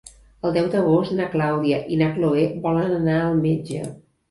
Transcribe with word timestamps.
El 0.47 0.53
deu 0.53 0.69
d'agost 0.75 1.13
na 1.19 1.27
Clàudia 1.35 1.83
i 1.97 2.01
na 2.01 2.09
Cloè 2.17 2.49
volen 2.67 2.99
anar 2.99 3.21
al 3.21 3.39
metge. 3.47 3.87